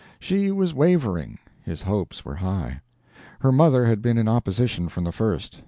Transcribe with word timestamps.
She 0.19 0.49
was 0.49 0.73
wavering, 0.73 1.37
his 1.61 1.83
hopes 1.83 2.25
were 2.25 2.37
high. 2.37 2.81
Her 3.41 3.51
mother 3.51 3.85
had 3.85 4.01
been 4.01 4.17
in 4.17 4.27
opposition 4.27 4.89
from 4.89 5.03
the 5.03 5.11
first. 5.11 5.59